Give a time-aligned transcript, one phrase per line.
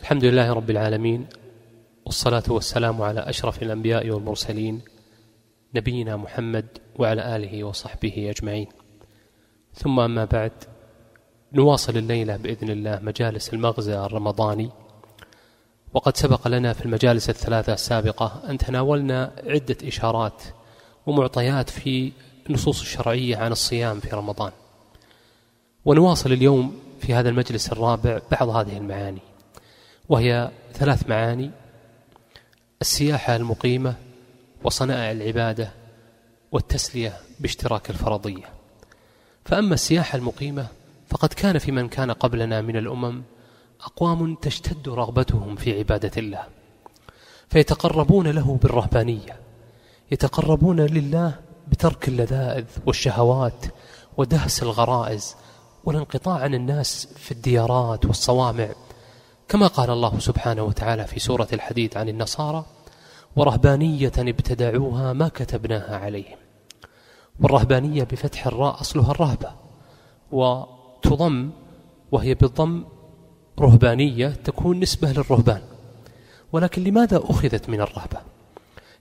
[0.00, 1.26] الحمد لله رب العالمين
[2.04, 4.80] والصلاة والسلام على أشرف الأنبياء والمرسلين
[5.74, 6.66] نبينا محمد
[6.98, 8.66] وعلى آله وصحبه أجمعين.
[9.74, 10.52] ثم أما بعد
[11.52, 14.70] نواصل الليلة بإذن الله مجالس المغزى الرمضاني.
[15.94, 20.42] وقد سبق لنا في المجالس الثلاثة السابقة أن تناولنا عدة إشارات
[21.06, 22.12] ومعطيات في
[22.46, 24.52] النصوص الشرعية عن الصيام في رمضان.
[25.84, 29.35] ونواصل اليوم في هذا المجلس الرابع بعض هذه المعاني.
[30.08, 31.50] وهي ثلاث معاني
[32.80, 33.94] السياحة المقيمة
[34.64, 35.70] وصنائع العبادة
[36.52, 38.44] والتسلية باشتراك الفرضية.
[39.44, 40.66] فأما السياحة المقيمة
[41.08, 43.22] فقد كان في من كان قبلنا من الأمم
[43.80, 46.42] أقوام تشتد رغبتهم في عبادة الله
[47.48, 49.36] فيتقربون له بالرهبانية
[50.10, 51.34] يتقربون لله
[51.68, 53.66] بترك اللذائذ والشهوات
[54.16, 55.36] ودهس الغرائز
[55.84, 58.68] والانقطاع عن الناس في الديارات والصوامع.
[59.48, 62.64] كما قال الله سبحانه وتعالى في سورة الحديث عن النصارى
[63.36, 66.36] ورهبانية ابتدعوها ما كتبناها عليهم.
[67.40, 69.52] والرهبانية بفتح الراء أصلها الرهبة
[70.32, 71.50] وتضم
[72.12, 72.84] وهي بالضم
[73.60, 75.62] رهبانية تكون نسبة للرهبان.
[76.52, 78.20] ولكن لماذا أخذت من الرهبة؟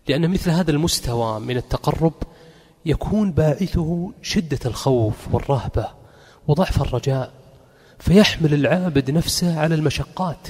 [0.08, 2.14] لأن مثل هذا المستوى من التقرب
[2.86, 5.88] يكون باعثه شدة الخوف والرهبة
[6.48, 7.31] وضعف الرجاء
[8.00, 10.48] فيحمل العابد نفسه على المشقات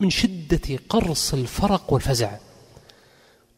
[0.00, 2.30] من شدة قرص الفرق والفزع.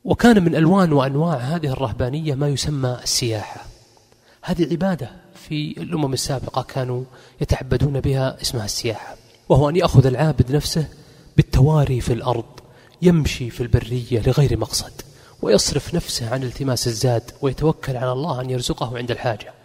[0.05, 3.65] وكان من ألوان وأنواع هذه الرهبانية ما يسمى السياحة.
[4.43, 5.11] هذه عبادة
[5.49, 7.05] في الأمم السابقة كانوا
[7.41, 9.17] يتعبدون بها اسمها السياحة.
[9.49, 10.89] وهو أن يأخذ العابد نفسه
[11.37, 12.45] بالتواري في الأرض
[13.03, 14.93] يمشي في البرية لغير مقصد
[15.43, 19.58] ويصرف نفسه عن التماس الزاد ويتوكل على الله أن يرزقه عند الحاجة.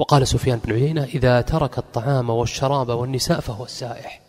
[0.00, 4.20] وقال سفيان بن عيينة إذا ترك الطعام والشراب والنساء فهو السائح.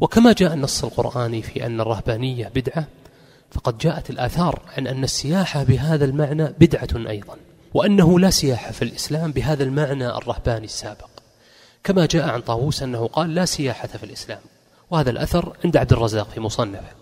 [0.00, 2.86] وكما جاء النص القرآني في أن الرهبانية بدعة
[3.50, 7.36] فقد جاءت الآثار عن أن السياحة بهذا المعنى بدعة أيضا
[7.74, 11.10] وأنه لا سياحة في الإسلام بهذا المعنى الرهباني السابق.
[11.84, 14.40] كما جاء عن طاووس أنه قال لا سياحة في الإسلام
[14.90, 16.92] وهذا الأثر عند عبد الرزاق في مصنفه.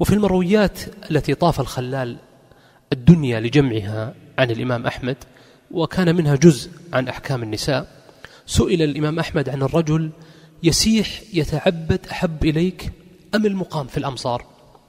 [0.00, 0.78] وفي المرويات
[1.10, 2.16] التي طاف الخلال
[2.92, 5.16] الدنيا لجمعها عن الإمام أحمد
[5.72, 7.86] وكان منها جزء عن أحكام النساء.
[8.46, 10.10] سئل الإمام أحمد عن الرجل
[10.62, 12.92] يسيح يتعبد أحب إليك
[13.34, 14.44] أم المقام في الأمصار؟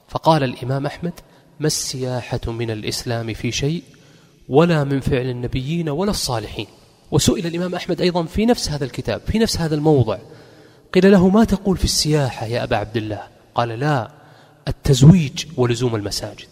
[0.10, 1.14] فقال الإمام أحمد
[1.60, 3.84] ما السياحة من الإسلام في شيء
[4.50, 6.68] ولا من فعل النبيين ولا الصالحين.
[7.12, 10.18] وسئل الإمام أحمد أيضا في نفس هذا الكتاب في نفس هذا الموضع.
[10.94, 13.22] قيل له ما تقول في السياحة يا أبا عبد الله؟
[13.56, 14.12] قال لا
[14.68, 16.48] التزويج ولزوم المساجد.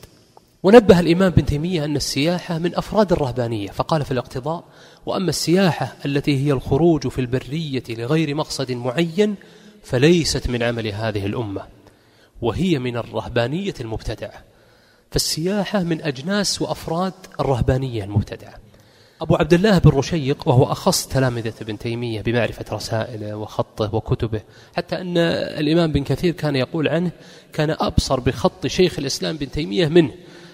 [0.63, 4.63] ونبه الإمام بن تيمية أن السياحة من أفراد الرهبانية فقال في الاقتضاء
[5.05, 9.35] وأما السياحة التي هي الخروج في البرية لغير مقصد معين
[9.83, 11.61] فليست من عمل هذه الأمة
[12.41, 14.43] وهي من الرهبانية المبتدعة.
[15.11, 18.53] فالسياحة من أجناس وأفراد الرهبانية المبتدعة.
[19.21, 24.41] أبو عبد الله بن رشيق وهو أخص تلامذة ابن تيمية بمعرفة رسائله وخطه وكتبه
[24.75, 25.17] حتى أن
[25.57, 27.11] الإمام بن كثير كان يقول عنه
[27.53, 30.11] كان أبصر بخط شيخ الإسلام بن تيمية منه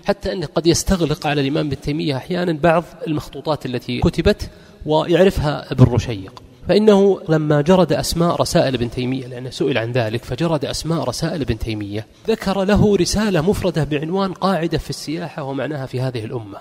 [0.08, 4.50] حتى أنه قد يستغلق على الإمام بن تيمية أحيانا بعض المخطوطات التي كتبت
[4.86, 10.66] ويعرفها ابن رشيق فإنه لما جرد أسماء رسائل ابن تيمية لأنه سئل عن ذلك فجرد
[10.66, 16.26] أسماء رسائل ابن تيمية ذكر له رسالة مفردة بعنوان قاعدة في السياحة ومعناها في هذه
[16.26, 16.58] الأمة.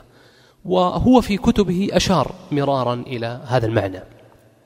[0.65, 4.01] وهو في كتبه أشار مرارا إلى هذا المعنى.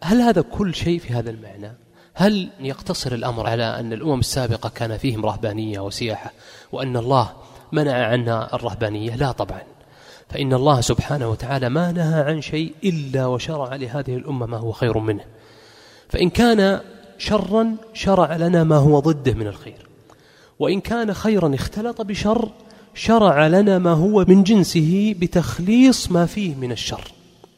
[0.02, 1.72] هل هذا كل شيء في هذا المعنى؟
[2.14, 6.32] هل يقتصر الأمر على أن الأمم السابقة كان فيهم رهبانية وسياحة
[6.72, 7.30] وأن الله
[7.72, 9.16] منع عنا الرهبانية.
[9.16, 9.60] لا طبعا.
[10.28, 14.98] فإن الله سبحانه وتعالى ما نهى عن شيء إلا وشرع لهذه الأمة ما هو خير
[14.98, 15.24] منه.
[16.08, 16.80] فإن كان
[17.18, 19.86] شرا شرع لنا ما هو ضده من الخير.
[20.58, 22.48] وإن كان خيرا اختلط بشر
[22.94, 27.12] شرع لنا ما هو من جنسه بتخليص ما فيه من الشر.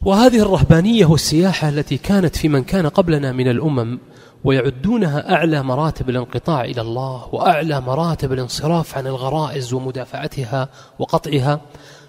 [0.05, 3.99] وهذه الرهبانية والسياحة التي كانت في من كان قبلنا من الأمم
[4.43, 10.69] ويعدونها أعلى مراتب الانقطاع إلى الله وأعلى مراتب الانصراف عن الغرائز ومدافعتها
[10.99, 11.61] وقطعها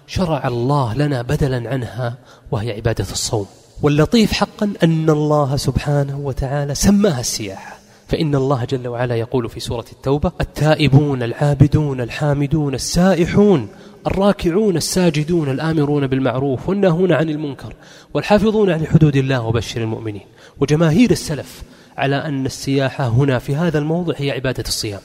[0.07, 2.17] شرع الله لنا بدلا عنها
[2.51, 3.45] وهي عبادة الصوم.
[3.81, 7.75] واللطيف حقا أن الله سبحانه وتعالى سماها السياحة.
[8.07, 13.67] فإن الله جل وعلا يقول في سورة التوبة التائبون العابدون الحامدون السائحون
[14.07, 17.73] الراكعون الساجدون الآمرون بالمعروف والناهون عن المنكر
[18.13, 20.25] والحافظون عن حدود الله وبشر المؤمنين.
[20.59, 21.63] وجماهير السلف
[21.97, 25.01] على أن السياحة هنا في هذا الموضع هي عبادة الصيام.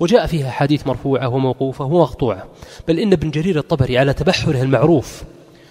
[0.00, 2.46] وجاء فيها حديث مرفوعة وموقوفة ومقطوعة.
[2.88, 5.22] بل إن ابن جرير الطبري على تبحره المعروف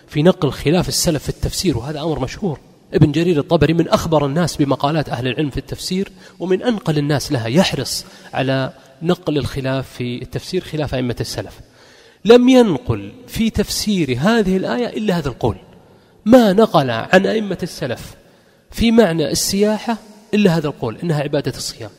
[0.07, 2.59] في نقل خلاف السلف في التفسير وهذا أمر مشهور.
[2.93, 7.47] ابن جرير الطبري من أخبر الناس بمقالات أهل العلم في التفسير ومن أنقل الناس لها
[7.47, 11.59] يحرص على نقل الخلاف في التفسير خلاف أئمة السلف.
[12.25, 15.55] لم ينقل في تفسير هذه الآية إلا هذا القول.
[16.25, 18.15] ما نقل عن أئمة السلف
[18.71, 19.97] في معنى السياحة
[20.33, 21.89] إلا هذا القول إنها عبادة الصيام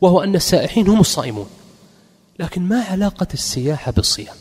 [0.00, 1.46] وهو أن السائحين هم الصائمون.
[2.38, 4.34] لكن ما علاقة السياحة بالصيام؟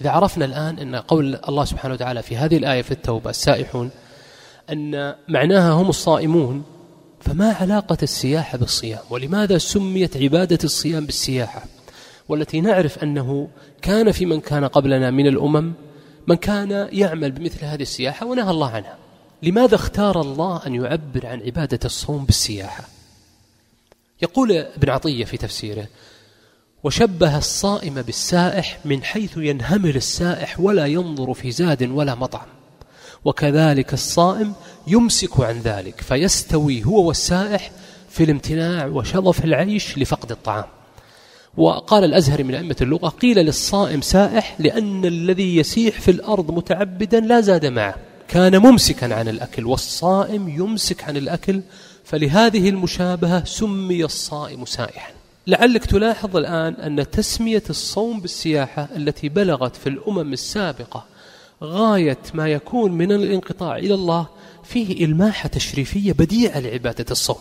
[0.00, 3.90] إذا عرفنا الآن أن قول الله سبحانه وتعالى في هذه الآية في التوبة السائحون
[4.70, 6.62] أن معناها هم الصائمون
[7.20, 11.64] فما علاقة السياحة بالصيام؟ ولماذا سميت عبادة الصيام بالسياحة؟
[12.28, 13.48] والتي نعرف أنه
[13.82, 15.72] كان في من كان قبلنا من الأمم
[16.26, 18.99] من كان يعمل بمثل هذه السياحة ونهى الله عنها.
[19.42, 22.84] لماذا اختار الله أن يعبر عن عبادة الصوم بالسياحة؟
[24.22, 25.86] يقول ابن عطية في تفسيره
[26.84, 32.46] وشبه الصائم بالسائح من حيث ينهمل السائح ولا ينظر في زاد ولا مطعم
[33.24, 34.52] وكذلك الصائم
[34.86, 37.70] يمسك عن ذلك فيستوي هو والسائح
[38.10, 40.64] في الامتناع وشظف العيش لفقد الطعام.
[41.56, 47.40] وقال الأزهري من أئمة اللغة قيل للصائم سائح لأن الذي يسيح في الأرض متعبدا لا
[47.40, 47.94] زاد معه
[48.30, 51.60] كان ممسكا عن الأكل والصائم يمسك عن الأكل
[52.04, 55.12] فلهذه المشابهة سمي الصائم سائحا.
[55.46, 61.04] لعلك تلاحظ الآن أن تسمية الصوم بالسياحة التي بلغت في الأمم السابقة
[61.62, 64.26] غاية ما يكون من الانقطاع إلى الله
[64.64, 67.38] فيه إلماحة تشريفية بديعة لعبادة الصوم.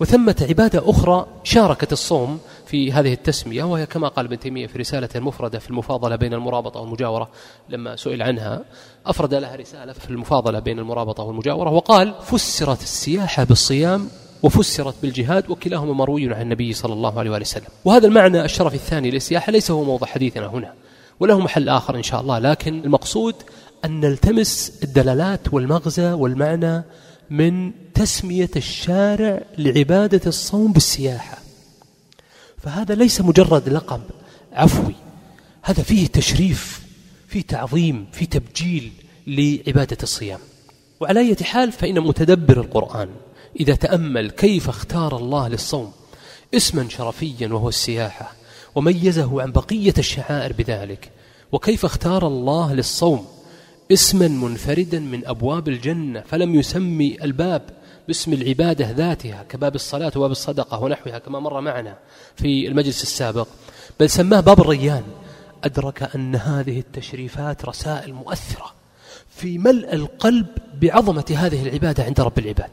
[0.00, 2.38] وثمة عبادة أخرى شاركت الصوم
[2.70, 6.80] في هذه التسمية وهي كما قال ابن تيمية في رسالة المفردة في المفاضلة بين المرابطة
[6.80, 7.30] والمجاورة
[7.68, 8.64] لما سئل عنها
[9.06, 14.08] أفرد لها رسالة في المفاضلة بين المرابطة والمجاورة وقال فسرت السياحة بالصيام
[14.42, 17.68] وفسرت بالجهاد وكلاهما مروي عن النبي صلى الله عليه وآله وسلم.
[17.84, 20.72] وهذا المعنى الشرف الثاني للسياحة ليس هو موضع حديثنا هنا
[21.20, 23.34] وله محل آخر إن شاء الله لكن المقصود
[23.84, 26.82] أن نلتمس الدلالات والمغزى والمعنى
[27.30, 31.39] من تسمية الشارع لعبادة الصوم بالسياحة.
[32.62, 34.00] فهذا ليس مجرد لقب
[34.52, 34.94] عفوي.
[35.62, 36.80] هذا فيه تشريف
[37.28, 38.92] فيه تعظيم فيه تبجيل
[39.26, 40.40] لعبادة الصيام.
[41.00, 43.08] وعلى أي حال فإن متدبر القرآن
[43.60, 45.92] إذا تأمل كيف اختار الله للصوم
[46.54, 48.32] اسما شرفيا وهو السياحة
[48.74, 51.10] وميزه عن بقية الشعائر بذلك
[51.52, 53.26] وكيف اختار الله للصوم
[53.92, 57.62] اسما منفردا من أبواب الجنة فلم يسمي الباب
[58.10, 61.98] باسم العبادة ذاتها كباب الصلاة وباب الصدقة ونحوها كما مر معنا
[62.36, 63.48] في المجلس السابق.
[64.00, 65.02] بل سماه باب الريان.
[65.64, 68.74] أدرك أن هذه التشريفات رسائل مؤثرة
[69.28, 70.46] في ملء القلب
[70.80, 72.70] بعظمة هذه العبادة عند رب العباد.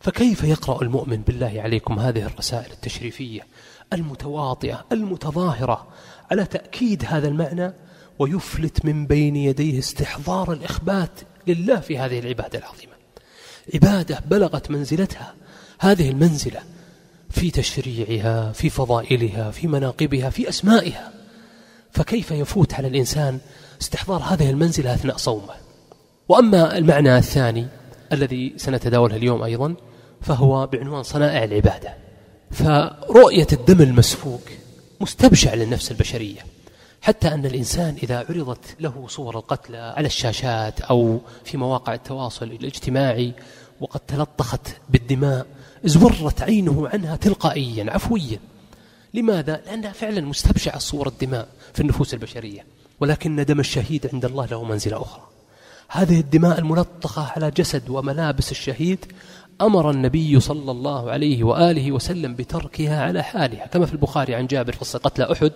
[0.00, 3.46] فكيف يقرأ المؤمن بالله عليكم هذه الرسائل التشريفية
[3.92, 5.88] المتواطئة المتظاهرة
[6.30, 7.72] على تأكيد هذا المعنى
[8.18, 12.93] ويفلت من بين يديه استحضار الإخبات لله في هذه العبادة العظيمة؟
[13.74, 15.34] عبادة بلغت منزلتها.
[15.78, 16.60] هذه المنزلة
[17.30, 21.12] في تشريعها في فضائلها في مناقبها في أسمائها.
[21.92, 23.38] فكيف يفوت على الإنسان
[23.80, 25.54] استحضار هذه المنزلة أثناء صومه؟
[26.28, 27.66] وأما المعنى الثاني
[28.12, 29.74] الذي سنتداوله اليوم أيضا
[30.20, 31.94] فهو بعنوان صنائع العبادة.
[32.50, 34.42] فرؤية الدم المسفوك
[35.00, 36.40] مستبشع للنفس البشرية.
[37.04, 43.32] حتى أن الإنسان إذا عرضت له صور القتلى على الشاشات أو في مواقع التواصل الاجتماعي
[43.80, 45.46] وقد تلطخت بالدماء
[45.86, 48.38] ازورت عينه عنها تلقائيا عفويا.
[49.14, 52.64] لماذا؟ لأنها فعلا مستبشعة صور الدماء في النفوس البشرية.
[53.00, 55.22] ولكن دم الشهيد عند الله له منزلة أخرى.
[55.88, 59.12] هذه الدماء الملطخة على جسد وملابس الشهيد
[59.60, 63.66] أمر النبي صلى الله عليه وآله وسلم بتركها على حالها.
[63.66, 65.52] كما في البخاري عن جابر قصة قتل أحد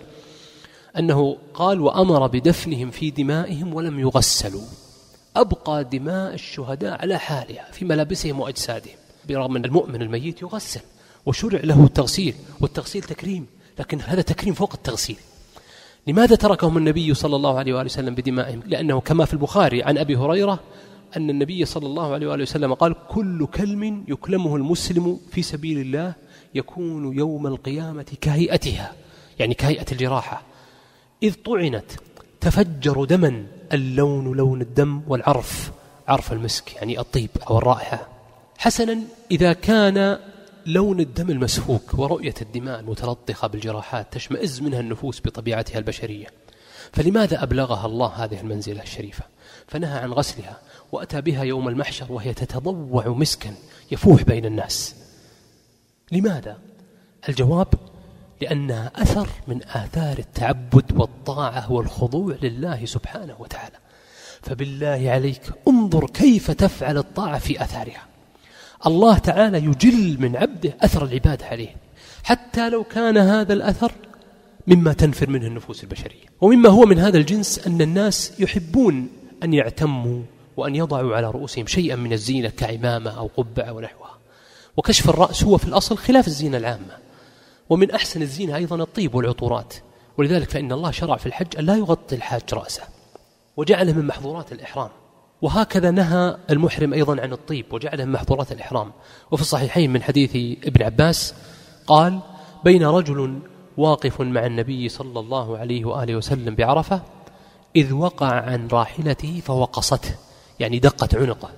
[0.97, 4.61] أنه قال وأمر بدفنهم في دمائهم ولم يغسلوا.
[5.35, 8.95] أبقى دماء الشهداء على حالها في ملابسهم وأجسادهم.
[9.29, 10.81] برغم أن المؤمن الميت يغسل
[11.25, 13.45] وشرع له التغسيل والتغسيل تكريم
[13.79, 15.17] لكن هذا تكريم فوق التغسيل.
[16.07, 20.15] لماذا تركهم النبي صلى الله عليه وآله وسلم بدمائهم؟ لأنه كما في البخاري عن أبي
[20.15, 20.59] هريرة
[21.17, 26.13] أن النبي صلى الله عليه وآله وسلم قال كل كلم يكلمه المسلم في سبيل الله
[26.55, 28.93] يكون يوم القيامة كهيئتها
[29.39, 30.48] يعني كهيئة الجراحة.
[31.23, 31.91] إذ طعنت
[32.41, 35.71] تفجر دما اللون لون الدم والعرف
[36.07, 38.07] عرف المسك يعني الطيب أو الرائحة.
[38.57, 38.99] حسنا
[39.31, 40.19] إذا كان
[40.65, 46.27] لون الدم المسفوك ورؤية الدماء المتلطخة بالجراحات تشمئز منها النفوس بطبيعتها البشرية.
[46.93, 49.23] فلماذا أبلغها الله هذه المنزلة الشريفة؟
[49.67, 50.57] فنهى عن غسلها
[50.91, 53.53] وأتى بها يوم المحشر وهي تتضوع مسكا
[53.91, 54.95] يفوح بين الناس.
[56.11, 56.57] لماذا؟
[57.29, 57.67] الجواب
[58.41, 63.75] لأنها أثر من آثار التعبد والطاعة والخضوع لله سبحانه وتعالى.
[64.41, 68.03] فبالله عليك انظر كيف تفعل الطاعة في أثارها.
[68.85, 71.75] الله تعالى يجل من عبده أثر العبادة عليه.
[72.23, 73.91] حتى لو كان هذا الأثر
[74.67, 76.25] مما تنفر منه النفوس البشرية.
[76.41, 79.09] ومما هو من هذا الجنس أن الناس يحبون
[79.43, 80.23] أن يعتموا
[80.57, 84.17] وأن يضعوا على رؤوسهم شيئا من الزينة كعمامة أو قبعة ونحوها
[84.77, 87.08] وكشف الرأس هو في الأصل خلاف الزينة العامة.
[87.69, 89.73] ومن أحسن الزينة أيضا الطيب والعطورات.
[90.17, 92.83] ولذلك فإن الله شرع في الحج أن لا يغطي الحاج رأسه
[93.57, 94.89] وجعله من محظورات الإحرام.
[95.41, 98.91] وهكذا نهى المحرم أيضا عن الطيب وجعله من محظورات الإحرام.
[99.31, 100.35] وفي الصحيحين من حديث
[100.65, 101.33] ابن عباس
[101.87, 102.19] قال
[102.63, 103.39] بين رجل
[103.77, 107.01] واقف مع النبي صلى الله عليه وآله وسلم بعرفة
[107.75, 110.15] إذ وقع عن راحلته فوقصته.
[110.59, 111.49] يعني دقت عنقه.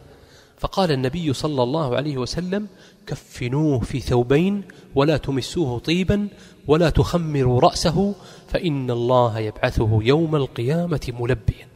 [0.62, 2.68] فقال النبي صلى الله عليه وسلم
[3.08, 4.64] كفنوه في ثوبين
[4.96, 6.28] ولا تمسوه طيبا
[6.68, 8.14] ولا تخمروا رأسه
[8.48, 11.68] فإن الله يبعثه يوم القيامة ملبيا.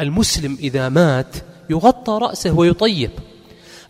[0.00, 1.36] المسلم إذا مات
[1.70, 3.10] يغطى رأسه ويطيب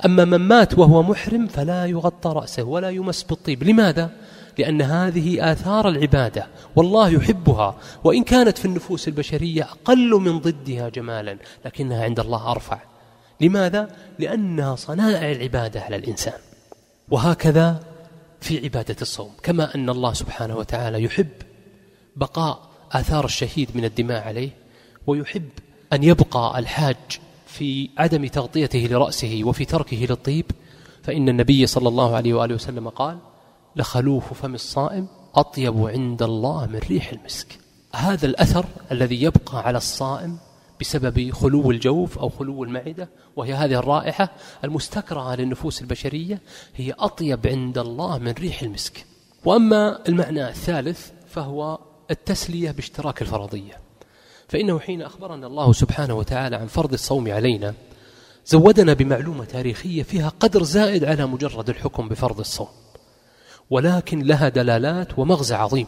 [0.04, 3.64] أما من مات وهو محرم فلا يغطى رأسه ولا يمس بالطيب.
[3.64, 4.10] لماذا؟
[4.58, 11.38] لأن هذه آثار العبادة والله يحبها وإن كانت في النفوس البشرية أقل من ضدها جمالا
[11.64, 12.97] لكنها عند الله أرفع.
[13.40, 16.38] لماذا؟ لأنها صنائع العبادة على الإنسان.
[17.10, 17.80] وهكذا
[18.40, 21.28] في عبادة الصوم كما أن الله سبحانه وتعالى يحب
[22.16, 24.50] بقاء آثار الشهيد من الدماء عليه
[25.06, 25.48] ويحب
[25.92, 26.96] أن يبقى الحاج
[27.46, 30.44] في عدم تغطيته لرأسه وفي تركه للطيب.
[31.02, 33.18] فإن النبي صلى الله عليه وآله وسلم قال
[33.76, 37.58] لخلوف فم الصائم أطيب عند الله من ريح المسك.
[37.94, 40.38] هذا الأثر الذي يبقى على الصائم
[40.80, 44.30] بسبب خلو الجوف أو خلو المعدة وهي هذه الرائحة
[44.64, 46.40] المستكرهة للنفوس البشرية
[46.76, 49.06] هي أطيب عند الله من ريح المسك.
[49.44, 51.78] وأما المعنى الثالث فهو
[52.10, 53.80] التسلية باشتراك الفرضية.
[54.48, 57.74] فإنه حين أخبرنا الله سبحانه وتعالى عن فرض الصوم علينا
[58.46, 62.68] زودنا بمعلومة تاريخية فيها قدر زائد على مجرد الحكم بفرض الصوم.
[63.70, 65.86] ولكن لها دلالات ومغزى عظيم.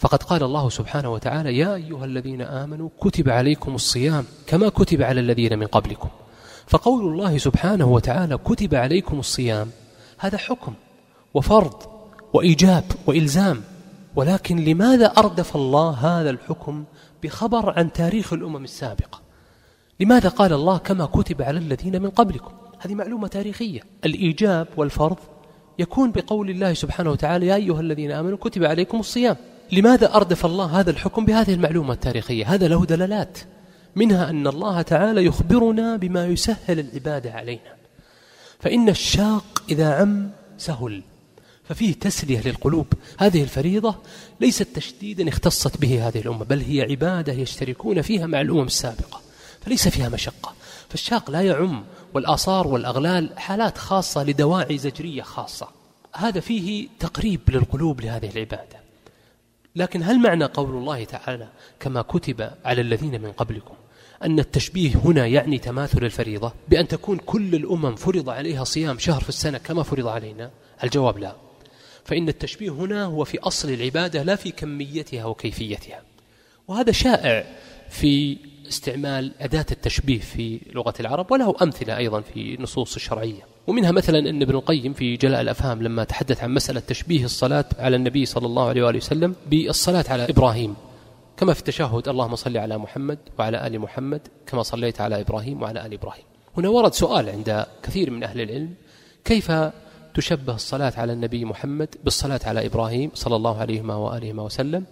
[0.00, 5.20] فقد قال الله سبحانه وتعالى يا أيها الذين آمنوا كتب عليكم الصيام كما كتب على
[5.20, 6.08] الذين من قبلكم.
[6.66, 9.70] فقول الله سبحانه وتعالى كتب عليكم الصيام
[10.18, 10.74] هذا حكم
[11.34, 11.74] وفرض
[12.32, 13.62] وإيجاب وإلزام
[14.16, 16.84] ولكن لماذا أردف الله هذا الحكم
[17.22, 19.20] بخبر عن تاريخ الأمم السابقة؟
[20.00, 23.80] لماذا قال الله كما كتب على الذين من قبلكم؟ هذه معلومة تاريخية.
[24.04, 25.18] الإيجاب والفرض
[25.78, 29.36] يكون بقول الله سبحانه وتعالى يا أيها الذين آمنوا كتب عليكم الصيام.
[29.72, 33.38] لماذا أردف الله هذا الحكم بهذه المعلومة التاريخية؟ هذا له دلالات.
[33.96, 37.74] منها أن الله تعالى يخبرنا بما يسهل العبادة علينا.
[38.60, 41.02] فإن الشاق إذا عم سهل.
[41.64, 42.86] ففيه تسلية للقلوب.
[43.18, 43.94] هذه الفريضة
[44.40, 49.20] ليست تشديدا اختصت به هذه الأمة بل هي عبادة يشتركون فيها مع الأمم السابقة
[49.60, 50.54] فليس فيها مشقة.
[50.88, 51.84] فالشاق لا يعم
[52.14, 55.68] والآثار والأغلال حالات خاصة لدواعي زجرية خاصة.
[56.14, 58.79] هذا فيه تقريب للقلوب لهذه العبادة.
[59.76, 61.48] لكن هل معنى قول الله تعالى
[61.80, 63.74] كما كتب على الذين من قبلكم
[64.24, 69.28] أن التشبيه هنا يعني تماثل الفريضة؟ بأن تكون كل الأمم فرض عليها صيام شهر في
[69.28, 70.50] السنة كما فرض علينا؟
[70.84, 71.36] الجواب لا.
[72.04, 76.02] فإن التشبيه هنا هو في أصل العبادة لا في كميتها وكيفيتها.
[76.68, 77.46] وهذا شائع
[77.90, 78.36] في
[78.68, 84.42] استعمال أداة التشبيه في لغة العرب وله أمثلة أيضا في النصوص الشرعية ومنها مثلا أن
[84.42, 88.68] ابن القيم في جلاء الأفهام لما تحدث عن مسألة تشبيه الصلاة على النبي صلى الله
[88.68, 90.74] عليه وآله وسلم بالصلاة على إبراهيم.
[91.36, 95.86] كما في التشهد اللهم صل على محمد وعلى آل محمد كما صليت على إبراهيم وعلى
[95.86, 96.24] آل إبراهيم.
[96.56, 98.74] هنا ورد سؤال عند كثير من أهل العلم
[99.24, 99.52] كيف
[100.14, 104.84] تشبه الصلاة على النبي محمد بالصلاة عليه إبراهيم صلى الله عليه وآله وسلم؟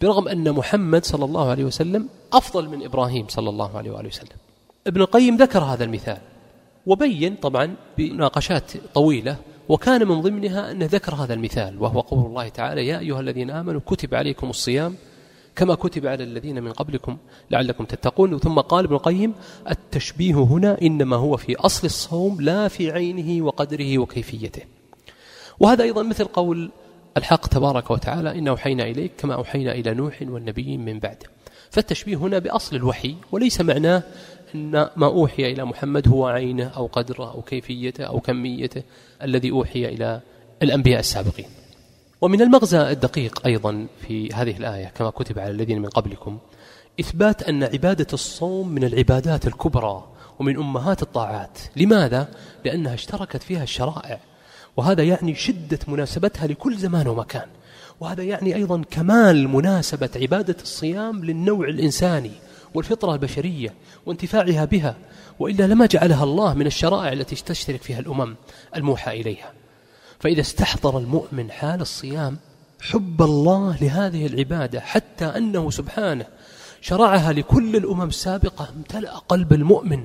[0.00, 4.36] برغم أن محمد صلى الله عليه وسلم أفضل من إبراهيم صلى الله عليه وآله وسلم.
[4.86, 6.18] ابن القيم ذكر هذا المثال.
[6.86, 9.36] وبين طبعا بناقشات طويلة
[9.68, 13.80] وكان من ضمنها أنه ذكر هذا المثال وهو قول الله تعالى يا أيها الذين آمنوا
[13.86, 14.96] كتب عليكم الصيام
[15.56, 17.16] كما كتب على الذين من قبلكم
[17.50, 18.38] لعلكم تتقون.
[18.38, 19.34] ثم قال ابن القيم
[19.70, 24.62] التشبيه هنا إنما هو في أصل الصوم لا في عينه وقدره وكيفيته.
[25.60, 26.70] وهذا أيضا مثل قول
[27.16, 31.26] الحق تبارك وتعالى إن أوحينا إليك كما أوحينا إلى نوح والنبيين من بعده
[31.70, 34.02] فالتشبيه هنا بأصل الوحي وليس معناه
[34.54, 38.82] أن ما أوحي إلى محمد هو عينه أو قدره أو كيفيته أو كميته
[39.22, 40.20] الذي أوحي إلى
[40.62, 41.46] الأنبياء السابقين.
[42.20, 46.38] ومن المغزى الدقيق أيضا في هذه الآية كما كتب على الذين من قبلكم
[47.00, 50.04] إثبات أن عبادة الصوم من العبادات الكبرى
[50.38, 51.58] ومن أمهات الطاعات.
[51.76, 52.28] لماذا؟
[52.64, 54.20] لأنها اشتركت فيها الشرائع.
[54.76, 57.46] وهذا يعني شدة مناسبتها لكل زمان ومكان.
[58.00, 62.32] وهذا يعني أيضا كمال مناسبة عبادة الصيام للنوع الإنساني.
[62.74, 63.74] والفطرة البشرية
[64.06, 64.96] وانتفاعها بها
[65.38, 68.36] وإلا لما جعلها الله من الشرائع التي تشترك فيها الأمم
[68.76, 69.52] الموحى إليها.
[70.20, 72.36] فإذا استحضر المؤمن حال الصيام
[72.80, 76.26] حب الله لهذه العبادة حتى أنه سبحانه
[76.80, 80.04] شرعها لكل الأمم السابقة امتلأ قلب المؤمن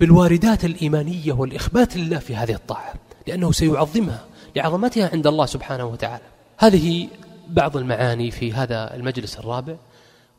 [0.00, 2.94] بالواردات الإيمانية والإخبات لله في هذه الطاعة
[3.26, 4.24] لأنه سيعظمها
[4.56, 6.24] لعظمتها عند الله سبحانه وتعالى.
[6.58, 7.08] هذه
[7.48, 9.76] بعض المعاني في هذا المجلس الرابع.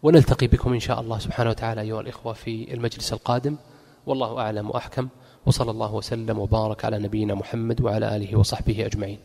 [0.03, 3.55] ونلتقي بكم إن شاء الله سبحانه وتعالى أيها الإخوة في المجلس القادم.
[4.05, 5.07] والله أعلم وأحكم.
[5.45, 9.15] وصلى الله وسلم وبارك على نبينا محمد وعلى آله وصحبه أجمعين.